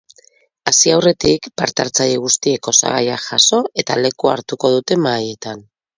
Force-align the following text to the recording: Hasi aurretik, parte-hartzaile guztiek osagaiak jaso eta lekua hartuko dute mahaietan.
Hasi 0.69 0.93
aurretik, 0.93 1.49
parte-hartzaile 1.61 2.17
guztiek 2.23 2.69
osagaiak 2.73 3.27
jaso 3.27 3.61
eta 3.85 3.99
lekua 4.03 4.37
hartuko 4.39 4.73
dute 4.79 4.99
mahaietan. 5.07 5.63